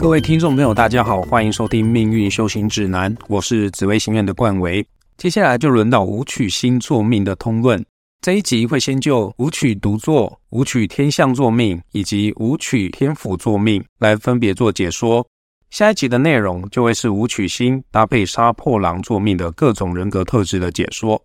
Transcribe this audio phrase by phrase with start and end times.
[0.00, 4.84] 各位听众朋友，大家好，欢迎收听《命运修行指南》，我是紫薇星院的冠维。
[5.18, 7.84] 接下来就轮到武曲星座命的通论。
[8.22, 15.24] 这一集会先就武曲独坐、武曲天象座命以及武曲天府座命来分别做解说。
[15.68, 21.22] 下一集的内容就会是武曲星搭配杀破狼座命的各种人格特质的解说。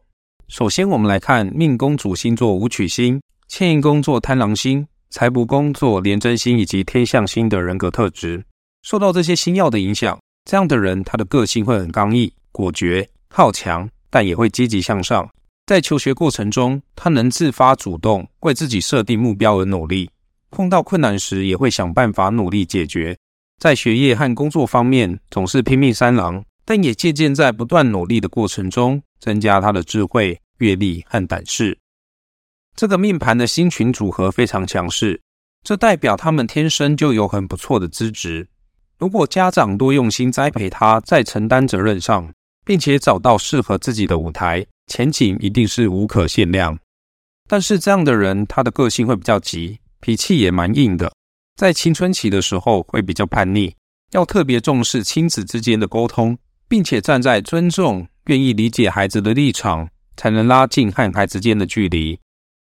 [0.50, 8.44] 首先，我们来看命宫主星座武曲星、迁移宫座贪狼星、财帛宫座廉贞星以及天象星的人格特质。
[8.86, 10.16] 受到这些星耀的影响，
[10.48, 13.10] 这样的人他的个性会很刚毅、果决。
[13.30, 15.28] 好强，但也会积极向上。
[15.66, 20.08] 在求学过程中，他能自发主动为自己设定目标而努力。
[20.52, 23.18] 碰到困难时，也会想办法努力解决。
[23.60, 31.76] 在学业和工作方面，总是拼命三郎，但也渐渐在不断努力的过程中，增加他的智慧、阅历和胆识。
[32.76, 35.20] 这个命盘的星群组合非常强势，
[35.64, 38.48] 这代表他们天生就有很不错的资质。
[38.98, 42.32] 如果家长多用心栽培他，在承担责任上。
[42.66, 46.80] 并且找到适合自己的舞台，前景一定是无可限量。
[47.48, 51.14] 但是这样的人，他的个性会比较急，脾气也蛮硬的。
[51.56, 53.76] 在青春期的时候会比较叛逆，
[54.14, 56.36] 要特别重视亲子之间的沟通，
[56.68, 62.20] 并且站在尊重、愿意理解孩子的立场，才能拉近和孩子间的距离。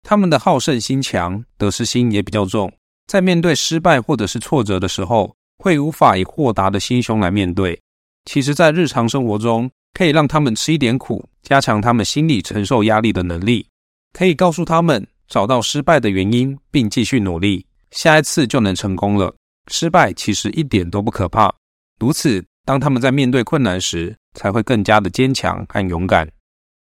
[0.04, 2.72] 他们的好胜心强，得失心也比较重，
[3.08, 7.80] 在面对失败或者是挫折的时候，会无法以豁达的心胸来面对。
[8.26, 13.68] 其实，在日常生活中，可以让他们吃一点苦，加强他们心理承受压力的能力。
[14.14, 19.36] 可以告诉他们找到失败的原因，并继续努力，下一次就能成功了。
[19.72, 21.54] 失败其实一点都不可怕。
[22.00, 26.28] 如此，当他们在面对困难时，才会更加的坚强和勇敢。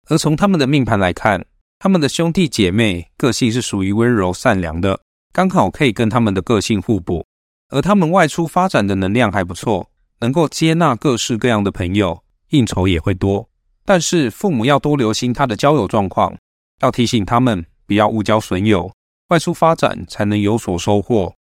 [0.10, 1.44] 而从他们的命盘来看，
[1.80, 5.00] 他们的兄弟姐妹个性是属于温柔善良的，
[5.34, 7.26] 刚好可以跟他们的个性互补。
[7.72, 12.24] 而他们外出发展的能量还不错，能够接纳各式各样的朋友。
[12.50, 13.50] 应酬也会多，
[13.86, 16.36] 但是父母要多留心他的交友状况，
[16.82, 18.92] 要提醒他们不要误交损友，
[19.30, 21.34] 外出发展才能有所收获。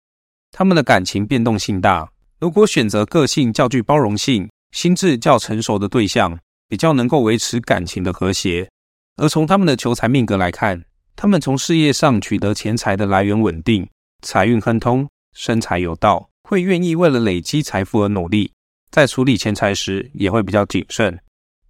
[0.53, 2.09] 他们的感情变动性大，
[2.39, 6.39] 如果选择个性较具包容性、心智较成熟的对象，
[6.69, 8.69] 比较能够维持感情的和谐。
[9.17, 10.81] 而从他们的求财命格来看，
[11.17, 13.85] 他们从事业上取得钱财的来源稳定，
[14.21, 18.51] 财运亨通，生财有道，会愿意为了累积财富而努力。
[18.91, 21.19] 在处理钱财时也会比较谨慎，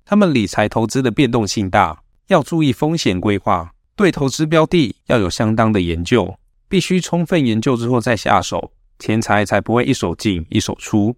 [0.03, 6.35] 他们理财投资的变动性大，要注意风险规划，对投资标的要有相当的研究，
[6.67, 11.15] 必须充分研究之后再下手，钱财才不会一手进一手出。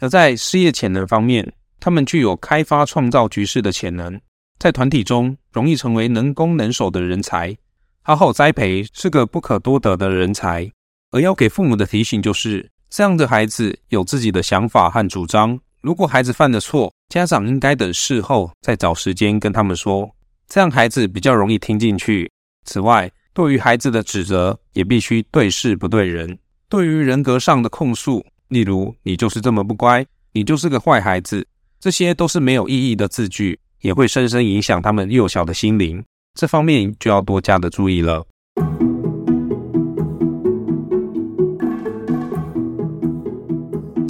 [0.00, 4.20] 而在事业潜能方面，他们具有开发创造局势的潜能，
[4.58, 7.56] 在团体中容易成为能攻能守的人才，
[8.02, 10.68] 好好栽培是个不可多得的人才。
[11.10, 12.70] 而要给父母的提醒就是。
[12.90, 15.60] 这样的孩子有自己的想法和主张。
[15.82, 20.10] 如果孩子犯了错，家长应该等事后再找时间跟他们说，
[20.48, 22.30] 这样孩子比较容易听进去。
[22.64, 26.38] 此外，对于孩子的指责，也必须对事不对人。
[26.70, 31.46] 对于人格上的控诉，例如“你就是这么不乖”“你就是个坏孩子”，
[31.78, 36.02] 这些都是没有意义的字句，也会深深影响他们幼小的心灵。
[36.38, 38.24] 这方面就要多加的注意了。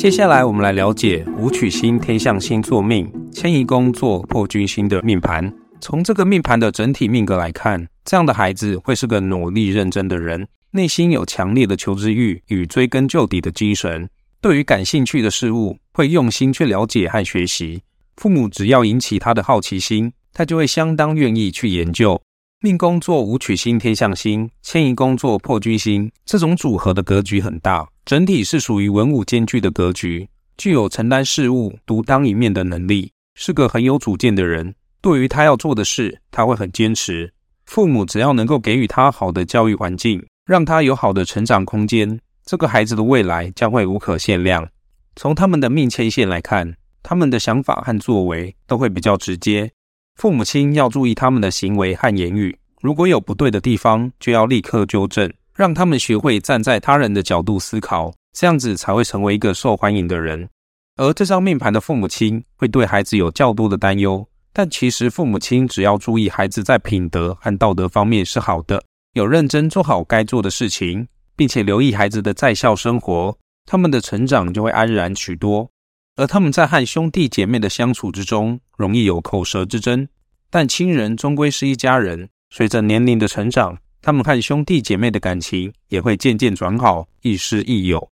[0.09, 5.53] 接下来，我们来了解武曲星天象星座命迁移宫座破军星的命盘。
[5.83, 14.09] 从这个命盘的整体命格来看，这样的孩子会是个努力认真的人，内心有强烈的求知欲与追根究底的精神。
[14.41, 17.83] 对于感兴趣的事物，会用心去了解和学习。
[18.17, 22.19] 父母只要引起他的好奇心，他就会相当愿意去研究。
[22.61, 27.89] 命宫座武曲星天象星迁移宫座破军星，这种组合的格局很大。
[28.05, 34.75] 整体是属于文武兼具的格局，具有承担事务、独当一面的能力，是个很有主见的人。
[35.01, 37.33] 对于他要做的事，他会很坚持。
[37.65, 44.69] 父母只要能够给予他好的教育环境，让他有好的成长空间，这个孩子的未来将会无可限量。
[45.15, 49.71] 从他们的命牵线来看，他们的想法和作为都会比较直接。
[50.19, 55.33] 父母亲要注意他们的行为和言语，如果有不对的地方，就要立刻纠正。
[55.55, 60.49] 让他们学会站在他人的角度思考，这样子才会成为一个受欢迎的人。
[60.97, 68.83] 而这张命盘的父母亲会对孩子有较多的担忧，但其实父母亲只要注意孩子在品德和道德方面是好的，
[69.13, 71.07] 有认真做好该做的事情，
[71.37, 73.37] 并且留意孩子的在校生活，
[73.67, 75.71] 他们的成长就会安然许多。
[76.19, 80.09] 而他们在和兄弟姐妹的相处之中，容易有口舌之争，
[80.51, 82.29] 但亲人终归是一家人。
[82.51, 83.79] 随着年龄的成长。
[84.01, 88.09] 他们和兄弟姐妹的感情也会渐渐转好，亦师亦友。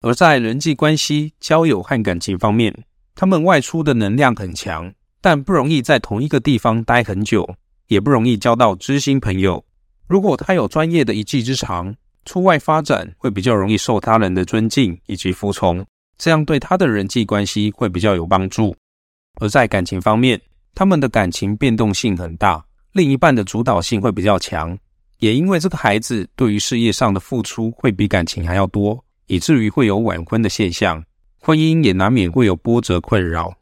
[0.00, 2.74] 而在人际关系、交友和感情方面，
[3.14, 7.48] 他们外出的能量很强，但不容易在同一个地方待很久，
[7.88, 9.62] 也不容易交到知心朋友。
[10.08, 15.86] 如果他有专业的一技之长，出外发展会比较容易受他人的尊敬以及服从，
[16.18, 18.76] 这样对他的人际关系会比较有帮助。
[19.40, 20.40] 而在感情方面，
[20.74, 22.62] 他们的感情变动性很大，
[22.92, 24.76] 另一半的主导性会比较强，
[25.18, 29.02] 也因为这个孩子对于事业上的付出会比感情还要多。
[29.30, 31.04] 以至于会有晚婚的现象，
[31.38, 33.54] 婚姻也难免会有波折困扰。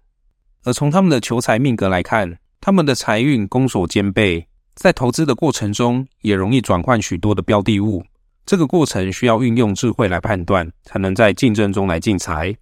[0.63, 8.05] 而从他们的求财命格来看，他们的财运攻守兼备，在投资的过程中也容易转换许多的标的物。
[8.47, 12.57] 这个过程需要运用智慧来判断，才能在竞争中来进财。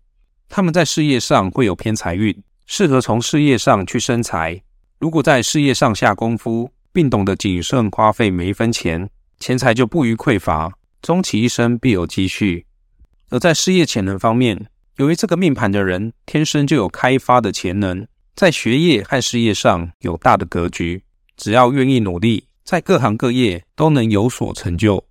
[0.48, 2.34] 他们在事业上会有偏财运，
[2.64, 4.62] 适合从事业上去生财。
[4.98, 10.72] 如果在事业上下功夫，并懂得谨慎花费每一分钱，钱财就不予匮乏，
[11.02, 12.64] 终其一生必有积蓄。
[13.28, 21.02] 而在事业潜能方面，由于这个命盘的人天生就有开发的潜能，在学业和事业上有大的格局，
[21.36, 25.04] 只要愿意努力，在各行各业都能有所成就。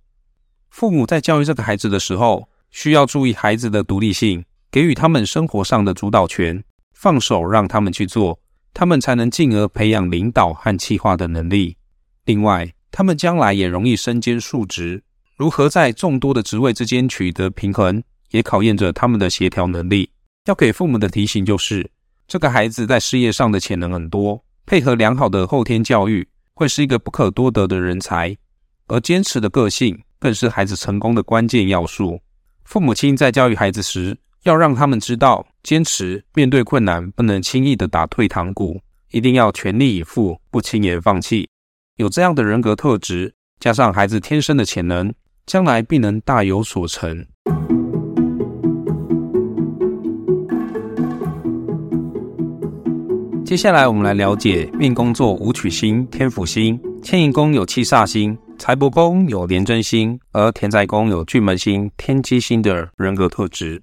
[0.74, 8.40] 父母在教育这个孩子的时候，需要注意孩子的独立性，给予他们生活上的主导权，放手让他们去做，
[8.72, 11.76] 他们才能进而培养领导和企划的能力。
[12.24, 15.04] 另外，他们将来也容易身兼数职，
[15.36, 18.02] 如何在众多的职位之间取得平衡？
[18.32, 20.10] 也考验着他们的协调能力。
[20.46, 21.88] 要给父母的提醒就是，
[22.26, 28.36] 这个孩子在事业上的潜能很多，配合良好的后天教育，会是一个不可多得的人才。
[28.88, 32.18] 而坚持的个性，更是孩子成功的关键要素。
[32.64, 38.80] 父母亲在教育孩子时，要让他们知道，坚持面对困难不能轻易的打退堂鼓，
[39.10, 41.46] 一定要全力以赴，不轻言放弃。
[41.96, 45.12] 有这样的人格特质，加上孩子天生的潜能，
[45.44, 47.26] 将来必能大有所成。
[53.44, 63.82] 接下来，我们来了解命宫座武曲星、天府星，迁移宫有七煞星，财帛宫有廉贞星，而田宅宫有巨门星、天机星的人格特质。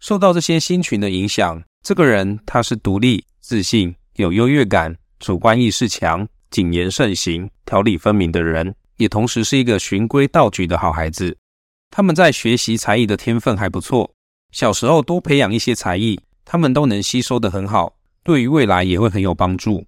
[0.00, 11.36] 受到这些星群的影响，这个人他是独立、自信、有优越感、主观意识强、谨言慎行、条理分明的人，也同时是一个循规蹈矩的好孩子。
[11.90, 14.10] 他们在学习才艺的天分还不错，
[14.50, 17.94] 小时候多培养一些才艺，他们都能吸收得很好。
[18.24, 19.84] 对于未来也会很有帮助。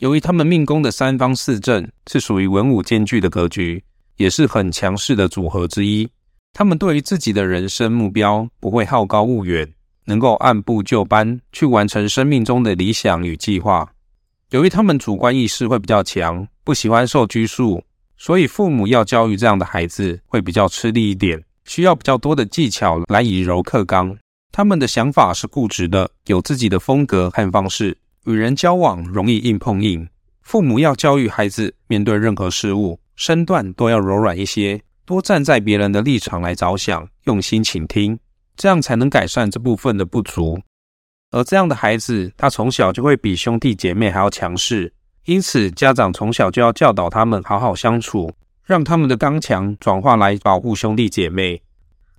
[0.00, 3.84] 由于他们命宫的三方四正是属于文武兼具的格局，
[4.16, 6.08] 也是很强势的组合之一。
[6.54, 9.70] 他们对于自己的人生目标不会好高骛远，
[10.06, 13.92] 能够按部就班去完成生命中的理想与计划。
[14.52, 17.84] 由于他们主观意识会比较强，不喜欢受拘束，
[18.16, 24.16] 所以父母要教育这样的孩子会比较吃力一点，需要比较多的技巧来以柔克刚。
[24.50, 30.08] 他们的想法是固执的，有自己的风格和方式，与人交往容易硬碰硬。
[30.42, 38.18] 父母要教育孩子，面对任何事物，身段都要柔软一些，多站在别人的立场来着想，用心倾听，
[38.56, 40.60] 这样才能改善这部分的不足。
[41.30, 44.92] 而这样的孩子，他从小就会比兄弟姐妹还要强势，
[45.26, 48.32] 因此家长从小就要教导他们好好相处，
[48.64, 51.62] 让他们的刚强转化来保护兄弟姐妹。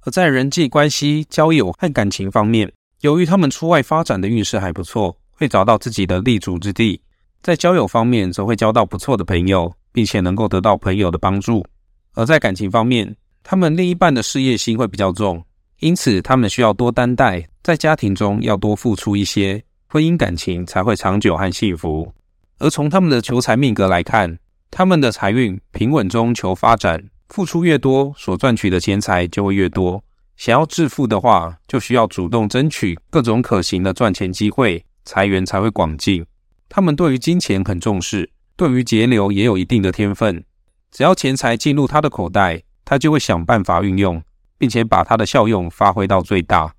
[0.04, 7.02] 而在人际关系、交友和感情方面，由于他们出外发展的运势还不错，会找到自己的立足之地。
[7.42, 11.66] 在交友方面，则会交到不错的朋友，并且能够得到朋友的帮助。
[12.14, 15.44] 而在感情方面，他们另一半的事业心会比较重，
[15.80, 22.14] 因此他们需要多担待，在家庭中要多付出一些，婚姻感情才会长久和幸福。
[22.60, 24.38] 而从他们的求财命格来看，
[24.70, 27.04] 他们的财运平稳中求发展。
[27.30, 30.04] 付出越多，所赚取的钱财就会越多。
[30.38, 36.26] 想要致富的话，就需要主动争取各种可行的赚钱机会，财源才会广进。
[36.70, 40.44] 他们对于金钱很重视，对于节流也有一定的天分。
[40.92, 44.22] 只要钱财进入他的口袋，他就会想办法运用，
[44.58, 46.74] 并且把它的效用发挥到最大。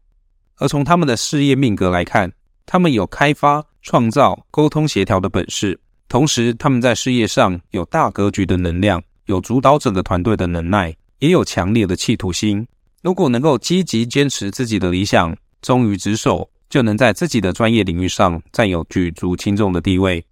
[0.56, 2.32] 而从他们的事业命格来看，
[2.66, 9.02] 他们有开发、创造、沟通、协调的本事，同时他们在事业上有大格局的能量。
[9.26, 12.66] 有主导整个团队的能耐，也有强烈的企图心。
[13.02, 20.24] 如果能够积极坚持自己的理想，忠于职守，就能在自己的专业领域上占有举足轻重的地位。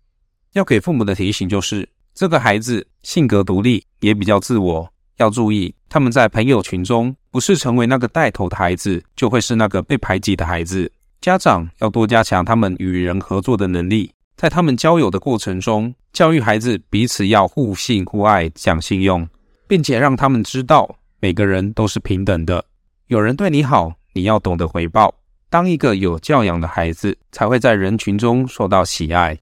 [0.55, 10.91] 要给父母的提醒就是：这个孩子性格独立，也比较自我，要注意他们在朋友群中不是成为那个带头的孩子，就会是那个被排挤的孩子。
[11.21, 14.11] 家长要多加强他们与人合作的能力。
[14.39, 19.29] 在他们交友的过程中，教育孩子彼此要互信互爱、讲信用，
[19.69, 20.89] 并且让他们知道
[21.21, 22.65] 每个人都是平等的。
[23.09, 25.15] 有人对你好，你要懂得回报。
[25.51, 29.37] 当一个有教养的孩子，才会在人群中受到喜爱。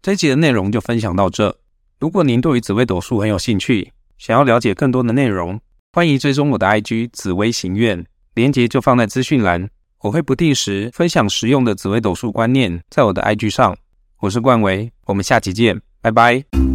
[0.00, 1.58] 这集的内容就分享到这。
[1.98, 5.60] 如果您对于紫微斗数很有兴趣，想要了解更多的内容，
[5.92, 9.68] 欢迎追踪我的 IG 紫微行院，连接就放在资讯栏。
[10.02, 13.76] 我会不定时分享实用的紫微斗数观念，在我的 IG 上。
[14.20, 16.69] 我是冠维，我们下期见，拜拜。